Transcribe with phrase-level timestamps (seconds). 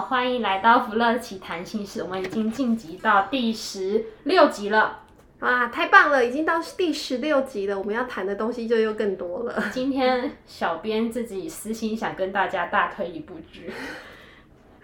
[0.00, 2.02] 好，欢迎来到福乐奇谈心事。
[2.02, 5.00] 我们已经晋级到第十六集了，
[5.40, 7.78] 哇，太棒了，已经到第十六集了。
[7.78, 9.62] 我们要谈的东西就又更多了。
[9.70, 13.70] 今天小编自己私心想跟大家大推一部剧。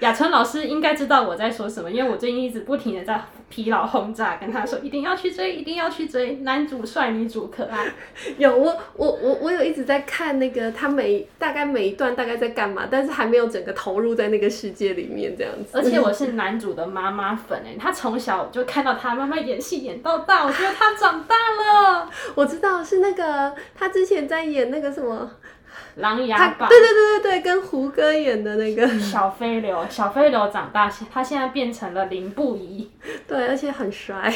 [0.00, 3.18] 雅春老师应该知道我在说什么，因为我最近一直不停的在
[3.48, 7.86] 疲劳轰炸，跟他说一定要去追，一定要去追，男主帅，女主可爱。
[8.36, 15.78] 有我我我我有一直在看那个他每大概每一段大概在干嘛，但是还没有整个投入在那个世界里面这样子。
[15.78, 22.10] 而且我是男主的妈妈粉哎，他从小就看到他妈妈演戏演到大，我觉得他长大了。
[22.36, 25.30] 我知道是那个他之前在演那个什么。
[25.96, 32.90] 琅琊榜，对对对对对，跟胡歌演的那个小飞流，小飞流长大，他现在变成了林不疑，
[33.26, 34.32] 对，而且很帅。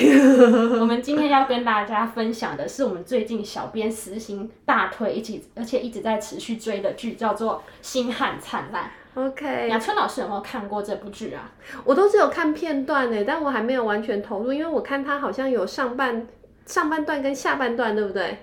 [0.80, 8.84] 我们今天要跟大家分享的是我们最近小编私心大推，一起而且一直在持续追的剧，叫做《星汉灿烂》。
[9.14, 11.50] OK，雅春老师有没有看过这部剧啊？
[11.84, 16.26] 我都是有看片段诶，但我还没有完全投入，因为我看他好像有上半
[16.64, 18.38] 上半段跟下半段，对不对？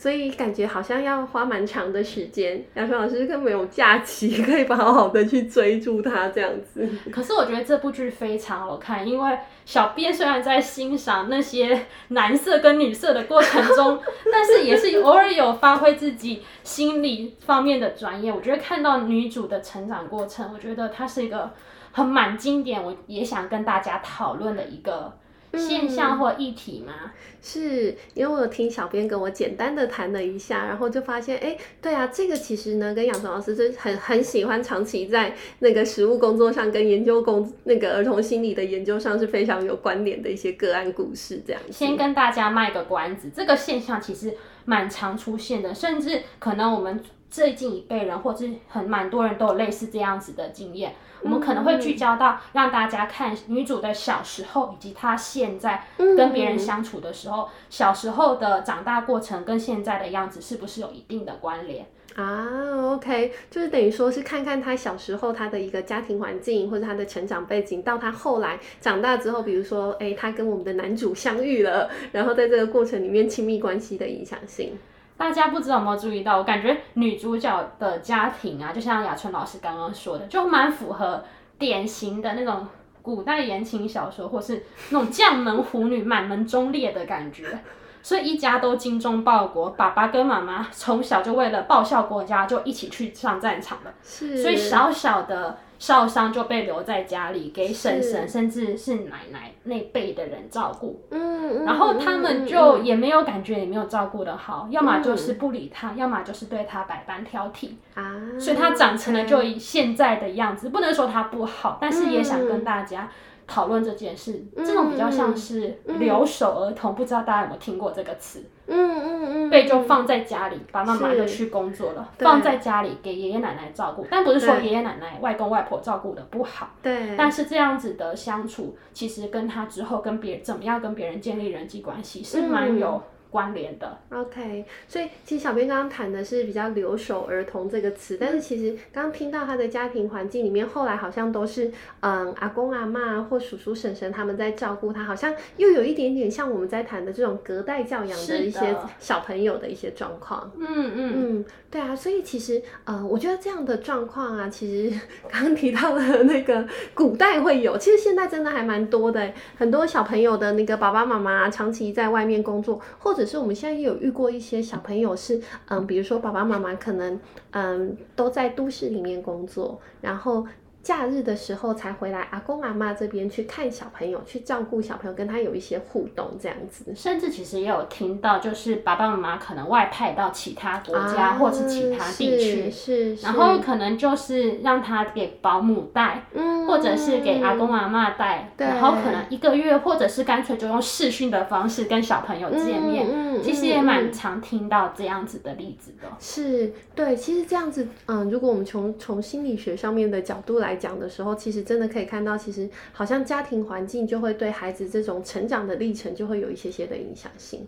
[0.00, 6.88] 所以感觉好像要花蛮长的时间，杨春老师根本有假期可以好好的去追逐他这样子。
[7.12, 14.00] 可是我觉得这部剧非常好看，因为小编虽然在欣赏那些男色跟女色的过程中，
[14.32, 18.32] 但是也是偶尔有发挥自己心理方面的专业。
[18.32, 21.50] 我觉得看到女主的成长过程，我觉得它是一个
[21.92, 25.12] 很蛮经典，我也想跟大家讨论的一个。
[25.58, 26.92] 现象或议题吗？
[27.04, 27.10] 嗯、
[27.42, 41.42] 是因为我有听小编跟我简单的谈了一下，然后就发现，哎、欸，对啊，这个其实呢，跟雅春老师是很很喜欢长期在那个实务工作上跟研究工那个儿童心理的研究上是非常有关联的一些个案故事。
[41.46, 44.34] 这样，先跟大家卖个关子，这个现象其实
[44.64, 50.94] 蛮常出现的，甚至可能我们最近一辈人或者是很蛮多人都有类似这样子的经验。
[51.22, 61.86] 我们可能会聚焦到让大家看女主的小时候，以及她现在跟别人相处的时候，小时候的长大过程跟现在的样子是不是有一定的关联
[62.16, 74.76] 啊？OK，就是等于说是看看她小时候她的一个家庭环境或者她的成长背景，到她后来长大之后，比如说，哎，她跟我们的男主相遇了，然后在这个过程里面亲密关系的影响性。
[75.20, 81.22] 大家不知道有没有注意到，我感觉女主角的家庭啊，就像雅春老师刚刚说的，就蛮符合
[81.58, 82.66] 典型的那种
[83.02, 87.58] 古代言情小说，或是那种将门虎女满门忠烈的感觉。
[88.02, 93.92] 所以一家都精忠报国，爸爸跟妈妈从小就为了报效国家，就一起去上战场了。
[94.02, 95.58] 是，所以小小的。
[95.80, 101.02] 少商就被留在家里，给婶婶甚至是奶奶那辈的人照顾。
[101.10, 107.70] 嗯，然后他们就也没有感觉，也没有照顾的好，嗯、要么就是不理他，嗯、要么就是对他百般挑剔。
[107.94, 113.08] 啊，所以他长成了就现在的样子，不能说他不好，但是也想跟大家
[113.50, 114.42] 讨论这件事。
[114.56, 118.48] 嗯、这种比较像是留守儿童，嗯、不知道大家有没有听过这个词？
[118.68, 133.02] 嗯嗯嗯，被就放在家里，爸爸妈妈就去工作了，放在家里给爷爷奶奶照顾，但不是说爷爷奶奶、外公外婆照顾的不好，对，但是这样子的相处，其实跟他之后跟别人怎么样跟别人建立人际关系是蛮有。
[133.30, 141.70] 关联的，OK，所以其实小编刚刚谈的是比较留守儿童这个词，但是其实刚刚听到他的家庭环境里面，后来好像都是
[142.00, 150.50] 嗯阿公阿妈或叔叔婶婶他们在照顾他，好像又有一点点像我们在谈的这种隔代教养的一些小朋友的一些状况。
[150.58, 151.12] 嗯嗯。
[151.20, 155.00] 嗯，对啊，所以其实呃，我觉得这样的状况啊，其实
[155.30, 165.38] 刚刚提到的那个古代会有，其实现在真的还蛮多的，很多小朋友的那个爸爸妈妈长期在外面工作，或者可是我们现在也有遇过一些小朋友是，
[165.68, 167.20] 嗯，比如说爸爸妈妈可能，
[167.50, 170.46] 嗯，都在都市里面工作，然后
[170.82, 176.90] 假日的时候才回来阿公阿妈这边去看小朋友，去照顾小朋友，跟他有一些互动这样子。
[176.96, 193.06] 甚至其实也有听到，就是爸爸妈妈可能外派到其他国家、啊、或是其他地区，是，是，然后可能就是让他给保姆带，嗯，或者是给阿公阿妈带，然后可能一个月，或者是干脆就用视讯的方式跟小朋友见面。
[193.06, 196.08] 嗯，嗯，其实也蛮常听到这样子的例子的。
[196.18, 200.69] 是，对，其实这样子，嗯，如果我们从从心理学上面的角度来。
[200.70, 207.66] 来讲的时候，其实真的可以看到，其实好像家庭环境就会对孩子这种成长的历程就会有一些些的影响性。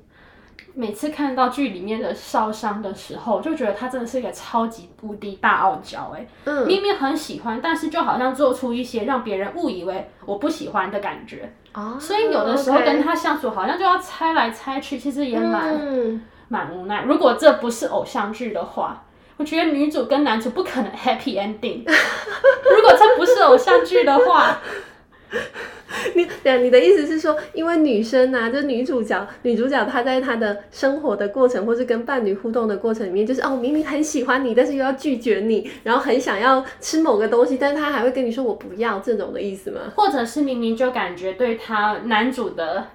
[0.74, 17.02] 每次看到剧里面的少商的时候，就觉得他真的是一个超级无敌大傲娇哎，嗯，明明很喜欢，但是就好像做出一些让别人误以为我不喜欢的感觉啊，所以有的时候跟他相处，好像就要猜来猜去，其实也蛮蛮、嗯、无奈。
[17.02, 19.04] 如果这不是偶像剧的话。
[19.42, 21.82] 我觉得女主跟男主不可能 happy ending。
[21.84, 24.60] 如果这不是偶像剧的话，
[26.14, 39.80] 你对，你的意思是说，因为女生啊，就是女主角，女主角她在她的生活的过程，或是跟伴侣互动的过程里面，就是哦，明明很喜欢你，但是又要拒绝你，然后很想要吃某个东西，但是她还会跟你说我不要这种的意思吗？
[39.96, 42.86] 或者是明明就感觉对他男主的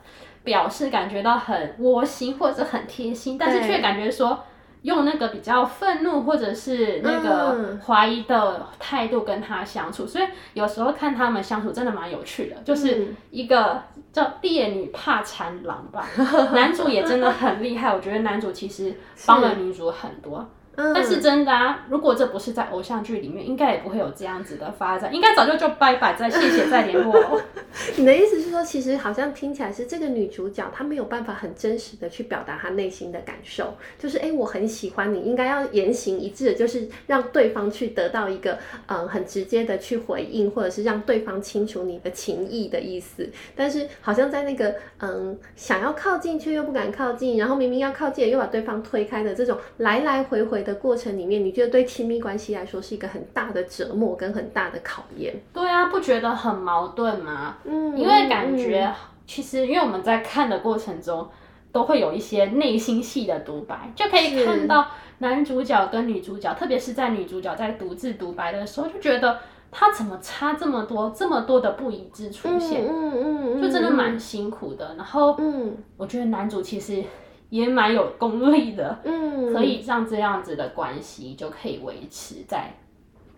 [0.46, 4.46] 表示感觉到很窝心或者很贴心，但是却感觉说。
[4.88, 10.24] 用那个比较愤怒或者是那个怀疑的态度跟他相处，嗯，所以
[10.54, 16.08] 有时候看他们相处真的蛮有趣的，就是一个叫烈女怕缠郎吧，
[16.54, 18.96] 男主也真的很厉害，我觉得男主其实
[19.26, 20.48] 帮了女主很多。
[20.94, 27.42] 但是真的啊，如果这不是在偶像剧里面，应该也不会有这样子的发展，应该早就就拜拜再谢谢再联络。
[27.98, 43.28] 你的意思是说，其实好像听起来是这个女主角她没有办法很真实的去表达她内心的感受，就是哎、欸，我很喜欢你，应该要言行一致的，就是让对方去得到一个嗯很直接的去回应，或者是让对方清楚你的情意的意思。
[43.56, 55.34] 但是好像在那个嗯想要靠近却又不敢靠近，然后明明要靠近又把对方推开的这种来来回回的过程里面，你觉得对亲密关系来说是一个很大的折磨跟很大的考验？
[55.54, 57.58] 对啊，不觉得很矛盾吗？
[57.64, 58.94] 嗯，因为感觉
[59.26, 61.26] 其实因为我们在看的过程中，
[61.72, 64.88] 都会有一些内心戏的独白，就可以看到
[65.20, 69.40] 男主角跟女主角，特别是在女主角在独自独白的时候，就觉得
[69.72, 74.96] 他怎么差这么多，这么多的不一致出现，嗯嗯，嗯，就真的蛮辛苦的。
[74.98, 77.04] 然后，嗯，我觉得男主其实。
[77.50, 82.74] 也蛮有功力的，嗯，可以让这样子的关系就可以维持在，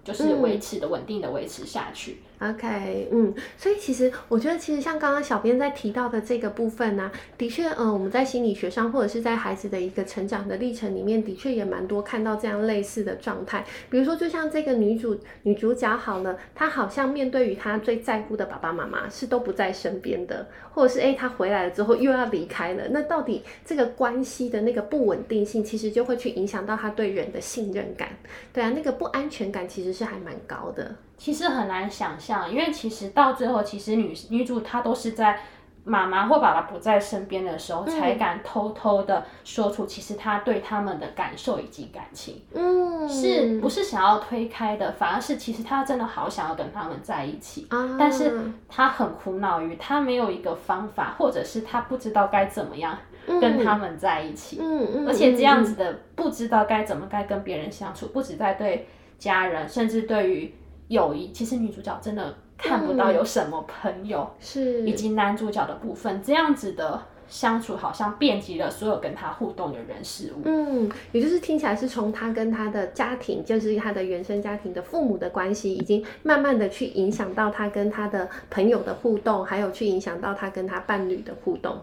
[0.04, 2.22] 就是维持的稳定的维持下去。
[2.40, 13.66] OK，嗯，所以其实我觉得，其实像刚刚小编在提到的这个部分呢、的确，嗯，我们在心理学上或者是在孩子的一个成长的历程里面，的确也蛮多看到这样类似的状态。
[13.90, 28.08] 比如说，就像这个女主女主角好了，她好像面对于她最在乎的爸爸妈妈是都不在身边的，或者是诶，她回来了之后又要离开了，那到底这个关系的那个不稳定性，其实就会去影响到她对人的信任感。
[28.54, 30.96] 对啊，那个不安全感其实是还蛮高的。
[31.20, 35.40] 其实很难想象，因为其实到最后，其实女女主她都是在
[35.84, 42.42] 妈妈或爸爸不在身边的时候，才敢偷偷的说出其实她对他们的感受以及感情。
[42.54, 44.92] 嗯，是不是想要推开的？
[44.94, 54.60] 反而是其实她真的好想要跟他们在一起，啊、但是她很苦恼于她没有一个方法，或者是她不知道该怎么样跟他们在一起。
[54.62, 58.88] 嗯嗯，而且这样子的不知道该怎么该跟别人相处，不止在对
[59.18, 60.56] 家人，甚至对于。
[60.90, 70.42] 友谊其实女主角真的看不到有什么朋友，嗯、是以及男主角的部分这样子的相处，好像遍及了所有跟他互动的人事物。
[70.46, 81.80] 嗯，也就是听起来是从他跟他的家庭，就是他的原生家庭的父母的关系，已经慢慢的去影响到他跟他的朋友的互动，还有去影响到他跟他伴侣的互动。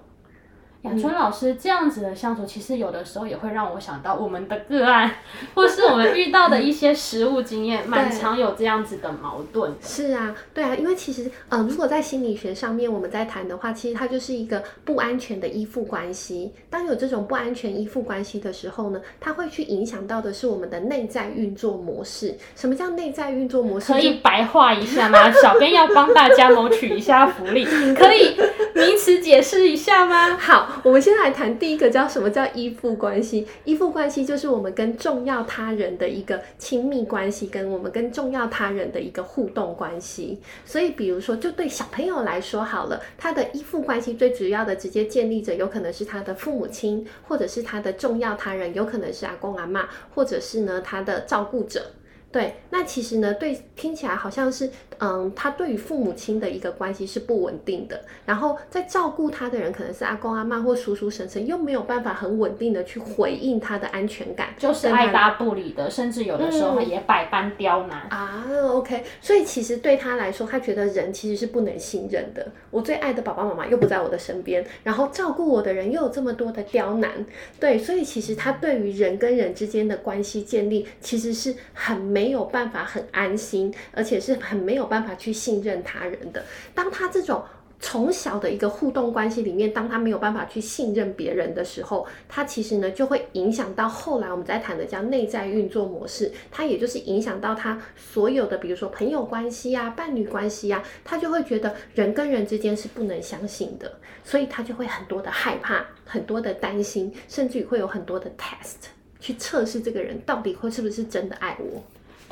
[0.87, 5.11] 雅春老师这样子的相处，其实有的时候也会让我想到我们的个案，
[5.55, 9.73] 或是我们遇到的一些实务经验，蛮常有这样子的矛盾。
[9.83, 16.53] 是啊，对啊，因为其实，嗯、呃，如果在心理学上面我们在谈的话，其实它就是一个不安全的依附关系。
[16.71, 22.37] 当有这种不安全依附关系的时候呢，它会去影响到的是我们的内在运作模式。
[22.55, 23.93] 什么叫内在运作模式？
[23.93, 25.31] 可以白话一下吗？
[25.43, 27.65] 小编要帮大家谋取一下福利，
[27.95, 28.37] 可以
[28.75, 30.37] 名词解释一下吗？
[30.37, 30.76] 好。
[30.83, 33.47] 我们先来谈第一个，叫什么叫依附关系？
[33.65, 40.41] 依附关系就是我们跟重要他人的一个亲密关系，跟我们跟重要他人的一个互动关系。
[40.65, 51.91] 所以，比如说，就对小朋友来说好了，他的依附关系最主要的直接建立者，有可能是他的父母亲，或者是他的重要他人，有可能是阿公阿妈，或者是呢他的照顾者。
[52.33, 52.87] 对，那。
[52.87, 68.47] 其实呢，对，听起来好像是，嗯，他对于父母亲的一个关系是不稳定的，然后在照顾他的人可能是阿公阿妈或叔叔婶婶，又没有办法很稳定的去回应他的安全感，就是爱搭不理的，甚至有的时候也百般刁难、嗯、啊。
[68.71, 72.47] OK，所以其实对他来说，他觉得人其实是不能信任的。
[72.71, 77.11] 我最爱的爸爸妈妈又不在我的身边，然后照顾我的人又有这么多的刁难，
[77.59, 86.45] 对，所以其实他对于人跟人之间的关系建立，其实是很没有办办法很安心，而且是很没有办法去信任他人的。
[86.75, 87.45] 当他这种。
[87.79, 103.93] 从小的一个互动关系里面，当他没有办法去信任别人的时候，他其实呢就会影响到后来我们在谈的叫内在运作模式，他也就是影响到他所有的，比如说朋友关系啊、伴侣关系啊，他就会觉得人跟人之间是不能相信的，
[104.25, 108.89] 所以他就会很多的害怕、很多的担心，甚至于会有很多的 test
[109.21, 111.83] 去测试这个人到底会是不是真的爱我。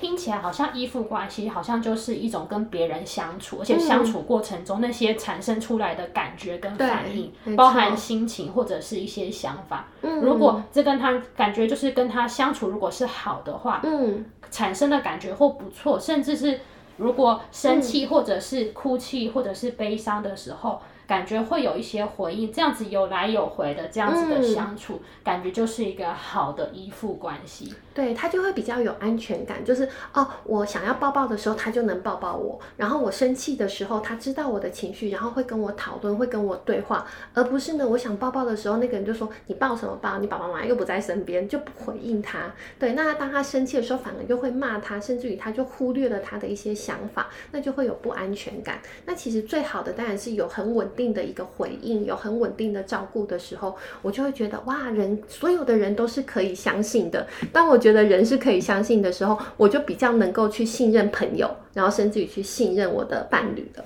[0.05, 9.89] 听起来好像依附关系，好像就是一种跟别人相处，而且相处过程中那些产生出来的感觉跟反应，包含心情或者是一些想法。
[10.03, 16.61] 嗯，如果这跟他感觉就是跟他相处，如果是好的话，嗯，产生的感觉或不错，甚至是
[16.99, 20.83] 如果生气或者是哭泣或者是悲伤的时候。
[21.07, 27.75] 感觉会有一些回应，这样子有来有回的这样子的相处，嗯、感觉就是一个好的依附关系。
[27.93, 40.19] 对，他就会比较有安全感，就是哦，我想要抱抱的时候，他就能抱抱我；然后我生气的时候，他知道我的情绪，然后会跟我讨论，会跟我对话，而不是呢，我想抱抱的时候，那个人就说你抱什么抱？
[40.19, 42.53] 你爸爸妈妈又不在身边，就不回应他。
[42.79, 48.81] 对，那当他生气的时候，反而又会骂他，甚至于他就忽略了他的一些想法，那就会有不安全感。
[49.07, 57.27] 那其实最好的当然是有很稳定的一个回应，有很稳定的照顾的时候，我就会觉得哇，人所有的人都是可以相信的。
[57.53, 63.85] 当我觉得人是可以相信的时候，我就比较能够去信任朋友，然后甚至于去信任我的伴侣了。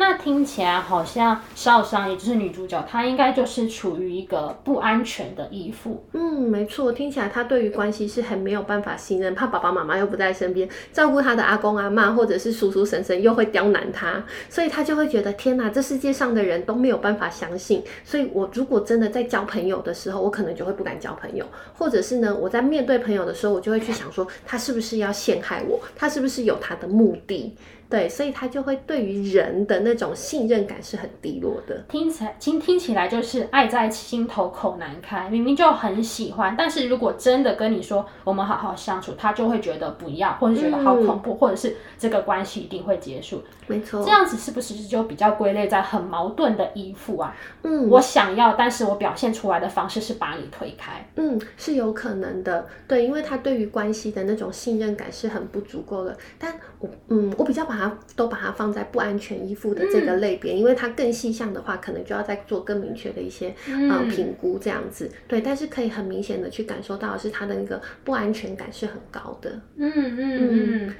[0.00, 6.02] 那听起来好像少商，也就是女主角，她应该就是处于一个不安全的依附。
[6.14, 17.84] 嗯，没错，听起来她对于关系是很没有办法信任，怕爸爸妈妈又不在身边，照顾她的阿公阿嬷或者是叔叔婶婶又会刁难她，所以她就会觉得天哪，这世界上的人都没有办法相信。
[18.02, 21.44] 所以我如果真的在交朋友的时候，我可能就会不敢交朋友，
[21.76, 25.78] 或者是呢，我在面对朋友的时候，我就会去想说，他是不是要陷害我？
[25.94, 27.54] 他是不是有他的目的？
[27.90, 31.76] 对，所以他就会对于人的那种信任感是很低落的。
[31.88, 43.42] 听起来，听听起来就是爱在心头口难开，明明就很喜欢，但是如果真的跟你说我们好好相处，他就会觉得不要，或者觉得好恐怖，嗯、或者是这个关系一定会结束。
[43.66, 47.36] 没错，这样子是不是就比较归类在很矛盾的依附啊？
[47.62, 51.04] 嗯，我想要，但是我表现出来的方式是把你推开。
[51.16, 52.64] 嗯，是有可能的。
[52.86, 56.16] 对，因为他对于关系的那种信任感是很不足够的。
[56.38, 57.79] 但我，嗯，我比较把。
[57.80, 65.10] 它都把它放在不安全依附的这个类别，嗯、因为它更细项的话，可能就要再做更明确的一些、嗯、呃评估这样子。
[65.26, 69.50] 对，但是可以很明显的去感受到是他的那个不安全感是很高的。
[69.76, 70.94] 嗯嗯嗯，嗯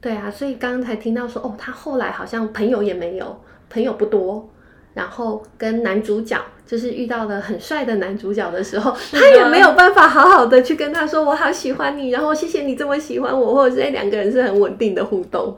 [0.00, 4.48] 对啊，所以刚刚才听到说，哦，他后来好像朋友也没有，朋友不多。
[4.94, 15.54] 然后跟男主角就是遇到了很帅的男主角的时候，他也没有办法好好的去跟他说我好喜欢你，然后谢谢你这么喜欢我，或者是两个人是很稳定的互动。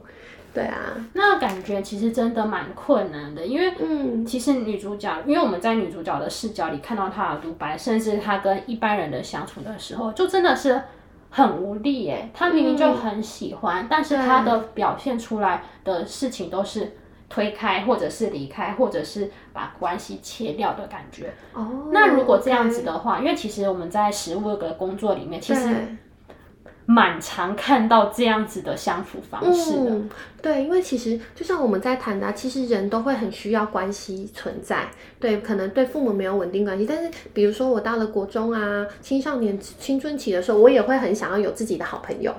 [0.54, 0.76] 对啊，
[1.12, 10.82] 那感觉其实真的蛮困难的，因为嗯，其实女主角，因为我们在女主角的视角里看到她的独白，甚至她跟一般人的相处的时候，就真的是
[11.30, 12.30] 很无力耶。
[12.32, 16.92] 她明明就很喜欢，嗯、但是她的表现出来的事情都是。
[17.30, 21.30] 推开，或者是离开，或者是把关系切掉的感觉。
[21.52, 25.68] 哦，oh, 那如果这样子的话.因为其实我们在实务的工作里面，其实
[26.90, 30.00] 蛮常看到这样子的相处方式的。
[30.40, 34.88] 对，因为其实就像我们在谈的啊，其实人都会很需要关系存在。
[35.20, 42.34] 对，可能对父母没有稳定关系，但是比如说我到了国中啊、青少年、青春期的时候，我也会很想要有自己的好朋友。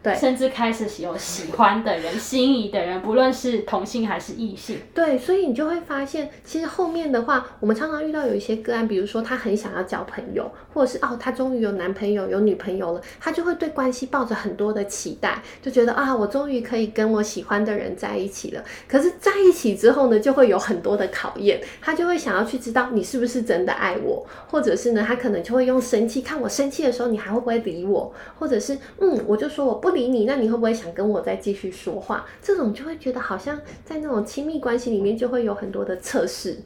[0.00, 4.78] 对，甚至开始有喜欢的人、心仪的人，不论是同性还是异性。
[4.94, 18.62] 对，所以你就会发现，其实后面的话，我们常常遇到有一些个案，比如说他很想要交朋友，或者是哦，他终于有男朋友、有女朋友了，他就会对关系抱着很多的期待，就觉得啊，我终于可以跟我喜欢的人在一起了。
[18.86, 29.87] 可是在一起之后呢，就会有很多的考验，他就会想要去知道你是不是真的爱我，或者是呢，他可能就会用生气，看我生气的时候，你还会不会理我，或者是嗯，我就说我不。
[29.90, 32.24] 不理你，那你会不会想跟我再继续说话？
[32.42, 36.62] 这种就会觉得好像在那种亲密关系里面就会有很多的测试。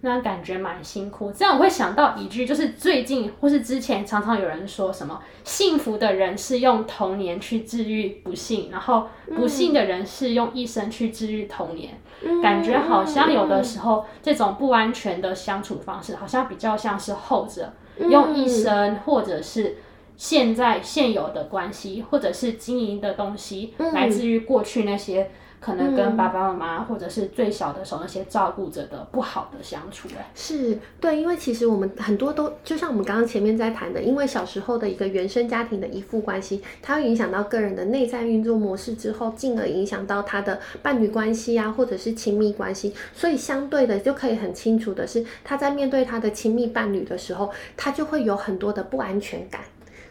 [0.00, 1.32] 那感觉蛮辛苦。
[1.32, 12.00] 这样我会想到一句，就是最近或是之前常常有人说什么，幸福的人是用童年去治愈不幸，然后不幸的人是用一生去治愈童年。
[12.22, 19.78] 嗯、感觉好像有的时候这种不安全的相处方式，好像比较像是后者，用一生或者是
[20.18, 25.30] 现在现有的关系，或者是经营的东西，来自于过去那些。
[25.60, 49.62] 可能跟爸爸妈妈或者是最小的时候那些照顾者的不好的相处，哎，是对，因为其实我们很多都就像我们刚刚前面在谈的，因为小时候的一个原生家庭的依附关系，它会影响到个人的内在运作模式之后，进而影响到他的伴侣关系啊，或者是亲密关系，所以相对的就可以很清楚的是，他在面对他的亲密伴侣的时候，他就会有很多的不安全感。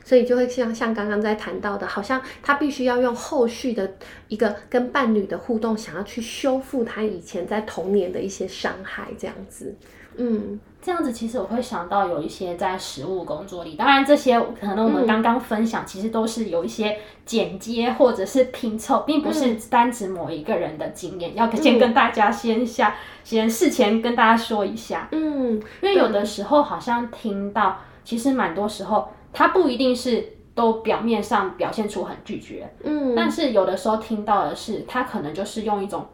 [0.07, 3.91] 所以就会像像刚刚在谈到的，好像他必须要用后续的
[4.29, 9.75] 一个跟伴侣的互动，想要去修复他以前在童年的一些伤害，这样子。
[10.15, 21.35] 嗯，这样子其实我会想到有一些在实务工作里，当然这些可能我们刚刚分享，其实都是有一些剪接或者是拼凑，并不是单指某一个人的经验。
[21.35, 22.95] 要先跟大家先下
[23.25, 29.09] 先事前跟大家说一下，嗯，因为有的时候好像听到，其实蛮多时候。
[29.37, 36.07] 他不一定是都表面上表现出很拒绝，嗯，但是有的时候听到的是，他可能就是用一种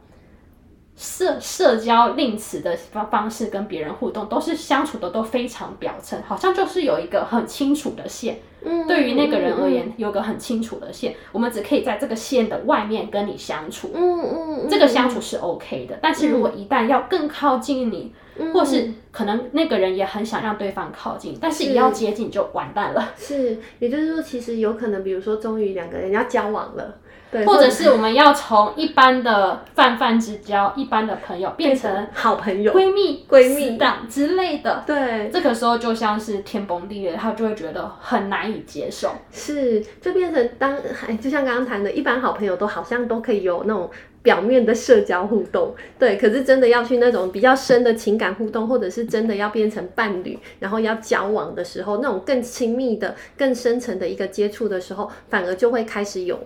[0.96, 8.40] 社社交令词的方方式跟别人互动，都是相处的都非常表层，好像就是有一个很清楚的线。
[8.66, 13.90] 嗯，对于那个人而言，有个很清楚的线，我们只可以在这个线的外面跟你相处。
[13.94, 15.98] 嗯嗯，这个相处是 OK 的。
[16.02, 18.14] 但是如果一旦要更靠近你，
[18.54, 23.12] 或是可能那个人也很想让对方靠近，但是一要接近就完蛋了。
[23.18, 27.00] 是，也就是说，其实有可能，比如说，终于两个人要交往了。
[27.46, 34.84] 或者是我们要从一般的泛泛之交、一般的朋友变成好朋友、闺蜜、闺蜜档之类的。
[34.86, 39.12] 对，这个时候就像是天崩地裂，他就会觉得很难以接受。
[39.32, 40.78] 是，就变成当，
[41.20, 43.90] 就像刚刚谈的，一般好朋友都好像都可以有那种
[44.22, 46.18] 表面的社交互动，对。
[46.18, 56.40] 可是真的要去那种比较深的情感互动，或者是真的要变成伴侣，然后要交往的时候，那种更亲密的、更深层的一个接触的时候，反而就会开始有。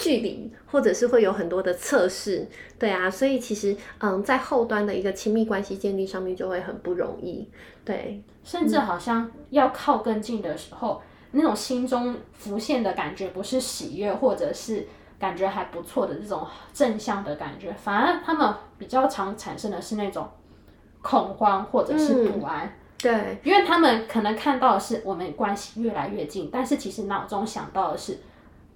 [0.00, 7.46] 距离，或者是会有很多的测试，对啊，所以其实，嗯，在后端的一个亲密关系建立上面就会很不容易，
[7.84, 14.88] 对，甚至好像要靠更近的时候，嗯、那种心中浮现的感觉不是喜悦，或者是
[15.18, 20.26] 感觉还不错的这种正向的感觉，反而他们比较常产生的是那种
[21.02, 28.18] 恐慌或者是不安，嗯、对，因为他们可能看到的是我们关系越来越近，但是其实脑中想到的是。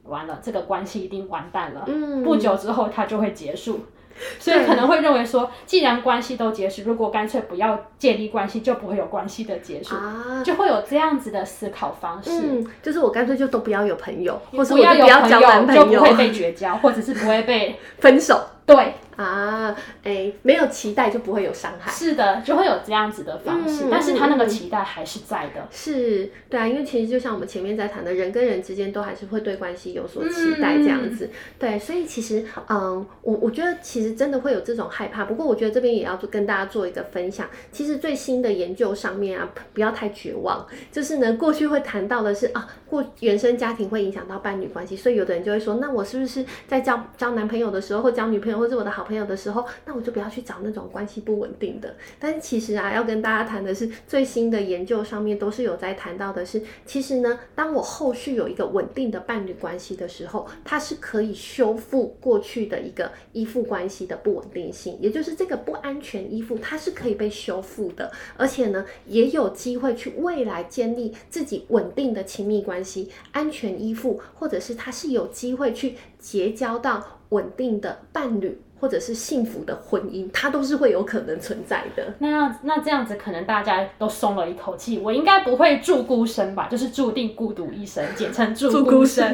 [0.05, 1.85] 完了，这个关系一定完蛋了。
[1.87, 3.81] 嗯，不久之后它就会结束，
[4.39, 12.31] 所以可能会认为说，既然关系都结束，如果干脆不要建立关系，就不会有关系的结束，啊，就会有这样子的思考方式。
[12.31, 18.41] 嗯，就是我干脆就都不要有朋友，或者不要有朋友，就不会被绝交，或者是不会被 分手。
[18.67, 18.95] 对。
[19.17, 21.91] 啊，哎、欸，没有期待就不会有伤害。
[21.91, 25.67] 是的，就会有这样子的方式，嗯、但是他那个期待还是在的。
[25.71, 31.27] 是，对啊，因为其实就像我们前面在谈的，人跟人之间都还是会对关系有所期待这样子。
[31.27, 35.25] 嗯、对，所以其实，嗯，我我觉得其实真的会有这种害怕。
[35.25, 37.49] 不过我觉得这边也要跟大家做一个分享。
[37.71, 40.67] 其实最新的研究上面啊，不要太绝望。
[40.91, 51.95] 就是呢，过去会谈到的是啊，过原生家庭会影响到伴侣关系，所以有的人就会说，那我是不是在交交男朋友的时候，或交女朋友，或者我的好朋友的时候，那我就不要去找那种关系不稳定的。
[52.19, 78.61] 但其实啊，要跟大家谈的是最新的研究上面都是有在谈到的是，其实呢，当我后续有一个稳定的伴侣关系的时候，它是可以修复过去的一个依附关系的不稳定性，也就是这个不安全依附，它是可以被修复的，而且呢，也有机会去未来建立自己稳定的亲密关系，安全依附，或者是它是有机会去结交到稳定的伴侣。
[78.85, 82.05] 或者是幸福的婚姻，它都是会有可能存在的。
[82.19, 84.99] 那那这样子，可能大家都松了一口气。
[84.99, 86.69] 我应该不会注孤生吧？
[86.71, 89.27] 就是注定孤独一生，简称注孤生。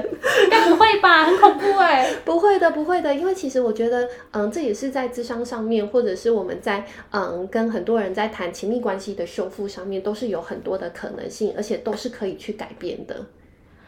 [0.45, 1.25] 应该不会吧？
[1.27, 2.17] 很恐怖哎、欸！
[2.25, 3.13] 不会的，不会的。
[3.13, 13.17] 因为其实我觉得，嗯，这也是在智商上面，或者是我们在嗯跟很多人在谈亲密关系的修复上面，都是有很多的可能性，而且都是可以去改变的。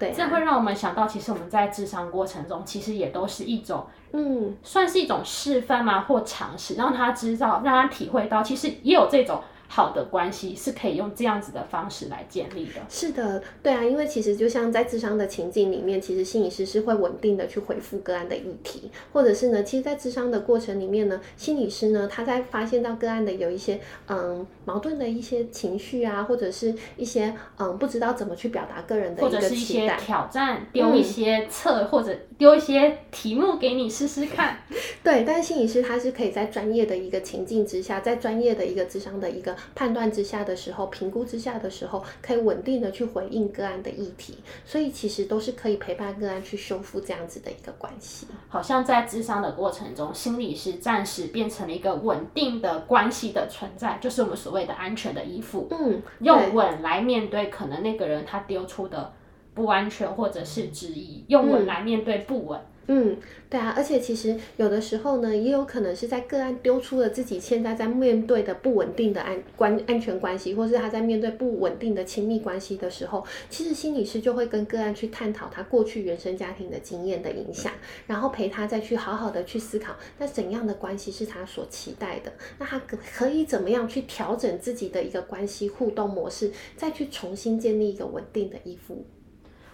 [0.02, 3.86] 对、啊，这会让我们想到，其实我们在智商过程中，其实也都是一种。
[4.12, 9.40] 嗯，算是一种示范嘛，或尝试让他知道，让他体会到，其实也有这种
[9.74, 12.72] 好的关系是可以用这样子的方式来建立的。
[12.90, 34.58] 是的，对啊，因为其实就像在智商的情境里面，其实心理师是会稳定的去回复个案的议题，或者是呢，其实，在智商的过程里面呢，心理师呢，他在发现到个案的有一些嗯矛盾的一些情绪啊，或者是一些嗯不知道怎么去表达个人的一个期待，或者是一些挑战，丢一些测、嗯、或者丢一些题目给你试试看。
[35.02, 39.56] 对，但是心理师他是可以在专业的一个情境之下，在专业的一个智商的一个。
[39.74, 48.26] 判断之下的时候，评估之下的时候，可以稳定的去回应个案的议题，所以其实都是可以陪伴个案去修复这样子的一个关系。
[48.48, 55.68] 好像在智商的过程中，心理师暂时变成了一个稳定的关系的存在，就是我们所谓的安全的依附。
[55.70, 59.12] 嗯，用稳来面对可能那个人他丢出的
[59.54, 62.58] 不安全或者是质疑，用稳来面对不稳。
[62.58, 63.16] 嗯嗯，
[63.48, 77.72] 对啊，而且其实有的时候呢，也有可能是在个案丢出了自己现在在面对的不稳定的安关安全关系，或是他在面对不稳定的亲密关系的时候，其实心理师就会跟个案去探讨他过去原生家庭的经验的影响，
[78.08, 89.06] 然后陪他再去好好的去思考，那怎样的关系是他所期待的，那他可可以怎么样去调整自己的一个关系互动模式，再去重新建立一个稳定的依附。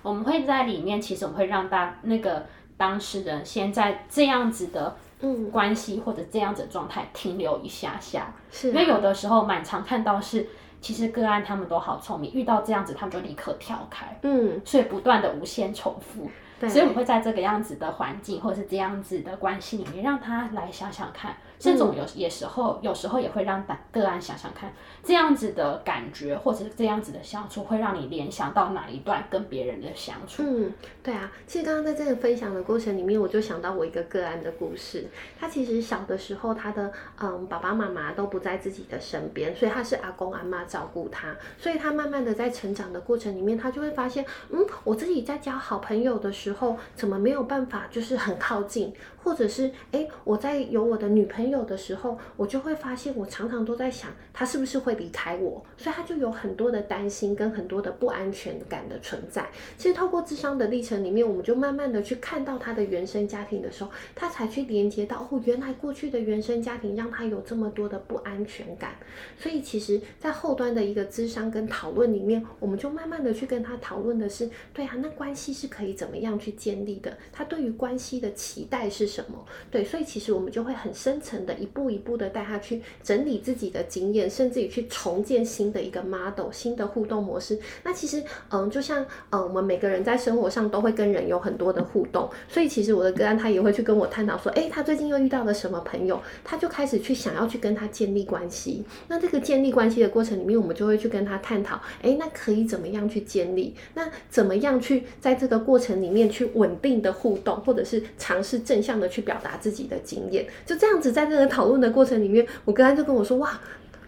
[0.03, 2.45] 我们会在里面，其实我们会让大那个。
[2.79, 5.51] 当事人先在这样子的嗯。
[5.51, 10.47] 关系或者这样子的状态停留一下下，是、啊，因为有的时候蛮常看到是，
[10.81, 16.31] 其实个案他们都好聪明，遇到这样子他们就立刻跳开，嗯，所以不断的无限重复。
[16.61, 16.69] 对。
[16.69, 21.37] 所以我们会在这个样子的环境，或者是这样子的关系里面，让他来想想看。
[21.59, 24.73] 这种有也时候，有时候也会让个案想想看，
[25.09, 30.43] 这样子的感觉，或者是这样子的相处，会让你联想到哪一段跟别人的相处。
[30.45, 30.71] 嗯，
[31.03, 31.33] 对啊。
[31.47, 35.07] 其实刚刚在这个分享的过程里面，我就想到我一个个案的故事。
[35.41, 36.93] 他其实小的时候，他的
[37.23, 41.35] 嗯爸爸妈妈都不在自己的身边，所以他是阿公阿嬷照顾他。
[41.59, 48.93] 所以他慢慢的在成长的过程里面，他就会发现，嗯，我自己在交好朋友的时候，怎么没有办法就是很靠近。
[49.21, 59.49] 或者是哎，我在有我的女朋友的时候，我就会发现，我常常都在想，她是不是会离开我，所以他就有很多的担心跟很多的不安全感的存在。
[59.79, 68.97] 其实透过智商的历程里面，我们就慢慢的去看到他的原生家庭的时候，他才去连接到哦，原来过去的原生家庭让他有这么多的不安全感。
[69.39, 77.17] 所以其实，在后端的一个智商跟讨论里面，我们就慢慢的去跟他讨论的是，对啊，那关系是可以怎么样去建立的？
[77.33, 79.45] 他对于关系的期待是什么？
[79.71, 87.59] 对，所以其实我们就会很深层的一步一步的带他去整理自己的经验，甚至于去重建新的一个 model、新的互动模式。
[87.83, 98.85] 那其实，嗯，就像，嗯，我们每个人在生活上都会跟人有很多的互动，所以其实我的个案他也会去跟我探讨说，诶，他最近又遇到了什么朋友，他就开始去想要去跟他建立关系。
[99.09, 103.75] 那这个建立关系的过程里面，我们就会去跟他探讨，诶，那可以怎么样去建立？
[103.95, 109.09] 那怎么样去在这个过程里面去稳定的互动，或者是尝试正向的。
[109.09, 113.59] 去表达自己的经验，就这样子，在这个讨论的过程里面，我刚才就跟我说：“哇，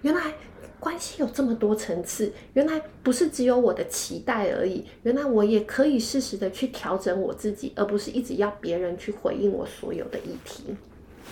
[0.03, 0.35] 原来
[0.81, 10.75] 关系有这么多层次，原来不是只有我的期待而已，原来我也可以适时的去调整我自己，而不是一直要别人去回应我所有的议题。”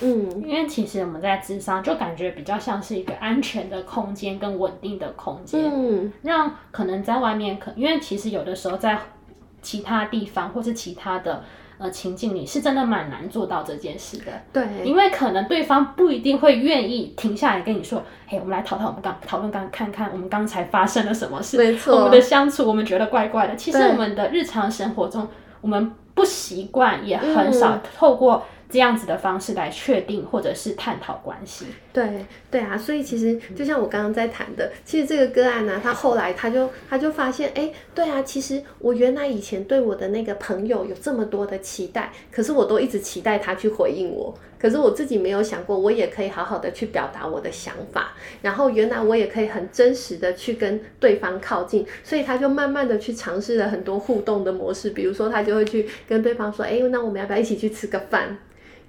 [0.00, 9.00] 嗯，因为其实我们在智商就感觉比较像是一个安全的空间跟稳定的空间，嗯，让可能在外面可，因为其实有的时候在
[9.62, 11.42] 其他地方或是其他的。
[11.78, 14.24] 呃，情境里是真的蛮难做到这件事的。
[14.52, 23.54] 对，因为可能对方不一定会愿意停下来跟你说：“嘿，我们来讨论，我们刚讨论刚看看我们刚才发生了什么事。”没错，我们的相处我们觉得怪怪的。
[23.54, 25.28] 其实我们的日常生活中，
[25.60, 28.44] 我们不习惯，也很少透过。
[28.70, 58.36] 这样子的方式来确定或者是探讨关系，对对啊，所以其实就像我刚刚在谈的，其实这个个案呢、他后来他就他就发现，哎，对啊，其实我原来以前对我的那个朋友有这么多的期待，可是我都一直期待他去回应我，可是我自己没有想过，我也可以好好的去表达我的想法，然后原来我也可以很真实的去跟对方靠近，所以他就慢慢的去尝试了很多互动的模式，比如说他就会去跟对方说，哎，那我们要不要一起去吃个饭？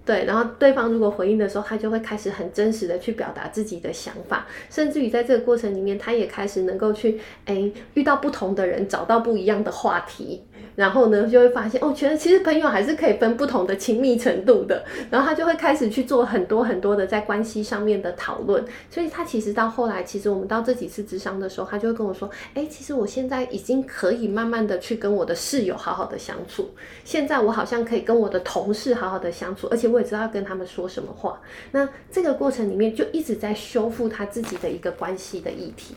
[0.09, 10.41] 对，然后对方如果回应的时候，他就会开始很真实的去表达自己的想法，甚至于在这个过程里面，他也开始能够去，诶，遇到不同的人，找到不一样的话题。
[10.75, 14.83] 然后呢，就会发现哦，觉得其实朋友还是可以分不同的亲密程度的。
[15.11, 18.63] 然后他就会开始去做很多很多的在关系上面的讨论。
[18.89, 26.69] 所以他其实到后来，其实我们到这几次咨商的时候，他就会跟我说：“哎，其实我现在已经可以慢慢的去跟我的室友好好的相处。
[27.03, 31.41] 现在我好像可以跟我的同事好好的相处，而且我知道跟他们说什么话。
[31.71, 35.95] 那这个过程里面就一直在修复他自己的一个关系的议题。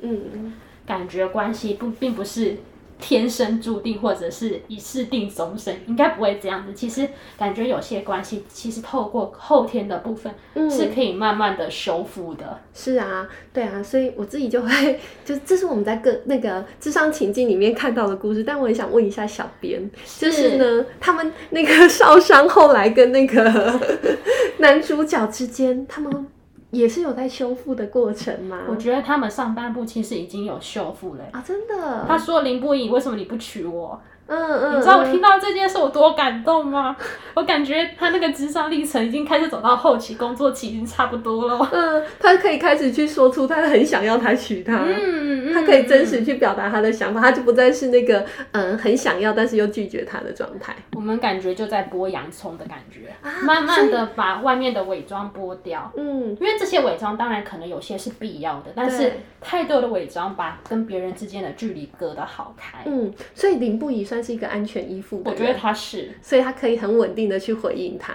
[0.00, 0.52] 嗯，
[0.86, 2.56] 感觉关系不并不是。
[3.00, 6.72] 天生注定，或者是一世定终身，应该不会这样子。
[6.72, 10.32] 其实感觉有些关系，其实透过后天的部分，
[10.70, 12.44] 是可以慢慢的修复的。
[12.46, 12.58] 嗯。
[12.72, 18.42] 是啊，对啊，所以我自己就会，就这是我们在个那个智商情境里面看到的故事。
[18.42, 23.80] 但我也想问一下小编，就是呢，他们那个 少商后来跟那个
[24.58, 26.26] 男主角之间，他们。
[26.74, 28.62] 也是有在修复的过程吗？
[28.68, 32.04] 我觉得他们上半部其实已经有修复了啊，真的。
[32.06, 34.00] 他说林不影，为什么你不娶我？
[34.26, 36.96] 嗯嗯，你知道我听到这件事我多感动吗？
[37.34, 41.68] 我感觉他那个智商历程已经开始走到后期，工作期已经差不多了。
[41.72, 50.74] 嗯，他可以开始去说出他很想要他娶她，嗯嗯，他可以真实去表达他的想法，他就不再是那个嗯很想要但是又拒绝他的状态。
[50.94, 55.92] 我们感觉就在剥洋葱的感觉，慢慢的把外面的伪装剥掉。
[55.96, 62.78] 嗯，因为这些伪装当然可能有些是必要的，但是太多的伪装把跟别人之间的距离隔得好开。
[62.86, 64.04] 嗯，所以林不疑。
[64.13, 68.14] 算是一个安全依附，我觉得他是，所以他可以很稳定的去回应他，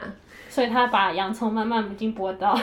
[0.50, 2.60] 所以他把洋葱慢慢已经剥到。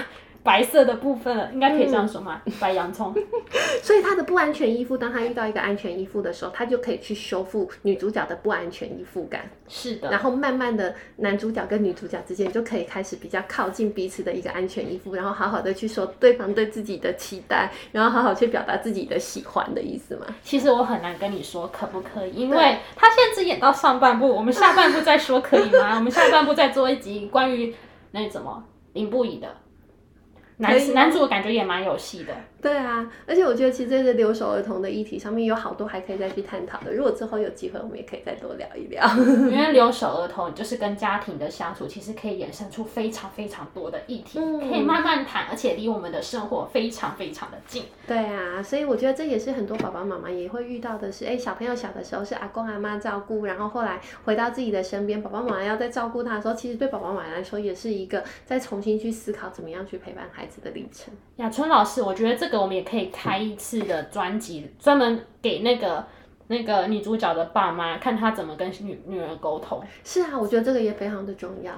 [0.47, 2.41] 白色的部分了，应该可以这样说吗？
[2.47, 3.13] 嗯、白洋葱。
[3.83, 9.51] 所以他的不安全依附，当他遇到一个安全依附的时候，他就可以去修复女主角的不安全依附感。
[9.69, 10.09] 是的。
[10.11, 20.27] 然后慢慢的，男主角跟女主角之间就可以开始比较靠近彼此的一个安全依附，然后好好的去说对方对自己的期待，然后好好去表达自己的喜欢的意思嘛？
[20.45, 25.97] 其实我很难跟你说可不可以，因为他现在只演到上半部，我们下半部再说可以吗？
[25.97, 27.75] 我们下半部再做一集关于
[28.13, 29.49] 那什么林不疑的。
[30.59, 32.35] 男男主感觉也蛮有戏的。
[32.67, 36.93] 对啊，而且我觉得其实这个留守儿童的议题上面有好多还可以再去探讨的。
[36.93, 39.07] 如果之后有机会，我们也可以再多聊一聊。
[39.49, 47.85] 因为留守儿童就是跟家庭的相处，其实可以衍生出非常非常多的议题，嗯、可以慢慢谈，而且离我们的生活非常非常的近。
[48.07, 61.15] 对啊，所以我觉得这也是很多爸爸妈妈也会遇到的是，哎，小朋友小的时候是阿公阿妈照顾，然后后来回到自己的身边，爸爸妈妈要再照顾他的时候，其实对爸爸妈妈来说也是一个再重新去思考怎么样去陪伴孩子的历程。
[61.37, 66.05] 雅春老师，我觉得这个我们也可以开一次的专辑，专门给那个
[66.49, 69.83] 那个女主角的爸妈看她怎么跟女女儿沟通。
[70.03, 71.73] 是啊，我觉得这个也非常的重要。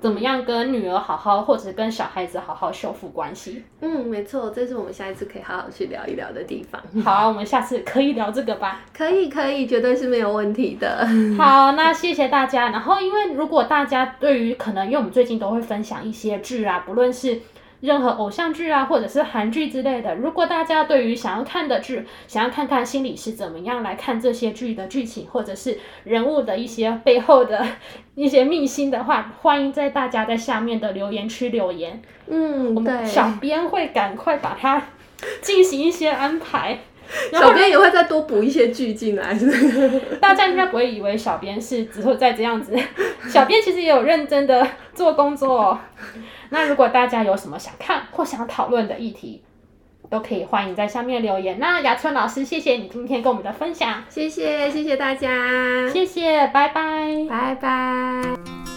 [0.00, 3.64] 怎么样跟女儿好好，或者跟小孩子好好修复关系？
[3.80, 6.80] 嗯，没错，这是我们下一次可以好好去聊一聊的地方。
[7.02, 8.82] 好啊，我们下次可以聊这个吧？
[8.96, 11.04] 可以，可以，绝对是没有问题的。
[11.36, 12.68] 好，那谢谢大家。
[12.70, 17.40] 然后，因为如果大家对于可能，因为我们最近都会分享一些剧啊，不论是。
[17.80, 27.64] 任何偶像剧啊，或者是韩剧之类的，如果大家对于想要看的剧，想要看看心理是怎么样来看这些剧的剧情，或者是人物的一些背后的
[28.16, 32.02] 一些秘辛的话，欢迎在大家在下面的留言区留言。
[32.26, 34.82] 嗯，我们小编会赶快把它
[35.40, 36.80] 进行一些安排。
[37.32, 39.36] 小编也会再多补一些剧进来，
[40.20, 42.76] 大家应该不会以为小编是只会在这样子，
[43.28, 45.78] 小编其实也有认真的做工作哦。
[46.50, 49.42] 那如果大家有什么想看或想讨论的议题，
[50.10, 51.58] 都可以欢迎在下面留言。
[51.58, 58.67] 那雅春老师，谢谢你今天跟我们的分享，谢谢谢谢大家，谢谢，拜拜，拜拜。